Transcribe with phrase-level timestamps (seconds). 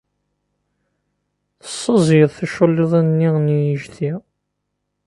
[1.61, 4.13] Tessaẓyeḍ ticulliḍin-nni n yejdi.